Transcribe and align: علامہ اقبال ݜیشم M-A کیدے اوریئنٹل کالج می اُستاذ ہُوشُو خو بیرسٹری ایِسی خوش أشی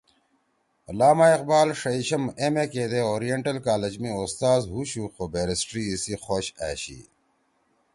علامہ 0.89 1.25
اقبال 1.35 1.69
ݜیشم 1.79 2.23
M-A 2.53 2.65
کیدے 2.71 3.01
اوریئنٹل 3.09 3.57
کالج 3.67 3.93
می 4.01 4.11
اُستاذ 4.23 4.61
ہُوشُو 4.73 5.03
خو 5.13 5.23
بیرسٹری 5.33 5.83
ایِسی 5.89 6.13
خوش 6.25 6.45
أشی 6.69 6.99